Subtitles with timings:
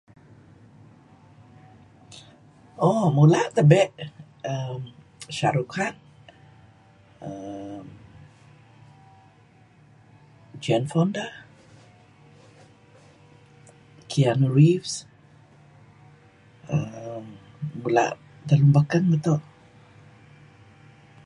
[2.85, 3.81] Ooh mula' tabe
[5.37, 5.95] Shar Khan,
[7.29, 7.85] uhm
[10.63, 11.25] Jane Fonda,
[14.09, 14.93] Keanu Reeavs,
[16.75, 17.25] uhm
[17.81, 17.99] mul'
[18.47, 19.41] tah lun baken meto'.